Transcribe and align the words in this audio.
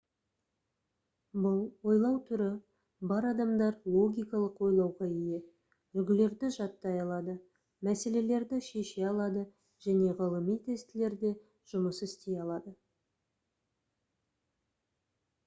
бұл 1.41 1.57
ойлау 1.89 2.15
түрі 2.29 2.45
бар 3.11 3.25
адамдар 3.31 3.75
логикалық 3.95 4.63
ойлауға 4.67 5.09
ие 5.17 5.41
үлгілерді 6.03 6.49
жаттай 6.55 6.97
алады 7.03 7.35
мәселелерді 7.89 8.61
шеше 8.69 9.03
алады 9.11 9.43
және 9.89 10.15
ғылыми 10.23 10.55
тестілерде 10.71 11.31
жұмыс 11.75 12.01
істей 12.09 12.41
алады 12.47 12.73